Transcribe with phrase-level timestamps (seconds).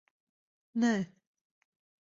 [0.85, 0.95] Nē.